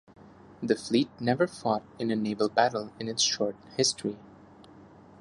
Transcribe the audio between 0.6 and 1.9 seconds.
The fleet never fought